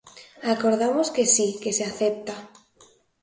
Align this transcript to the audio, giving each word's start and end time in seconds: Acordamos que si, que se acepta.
Acordamos 0.53 1.07
que 1.15 1.25
si, 1.33 1.47
que 1.61 1.71
se 1.77 1.83
acepta. 1.91 2.35